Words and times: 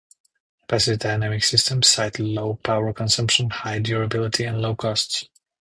Passive-dynamic 0.67 1.43
systems 1.43 1.85
cite 1.85 2.17
low 2.17 2.55
power 2.55 2.91
consumption, 2.91 3.51
high 3.51 3.77
durability, 3.77 4.45
and 4.45 4.59
low 4.59 4.73
cost. 4.75 5.29